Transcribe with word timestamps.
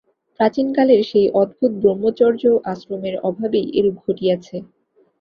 প্রাচীনকালের 0.39 1.01
সেই 1.09 1.27
অদ্ভুত 1.33 1.71
ব্রহ্মচর্য-আশ্রমের 1.81 3.15
অভাবেই 3.29 3.67
এরূপ 3.77 3.95
ঘটিয়াছে। 4.05 4.55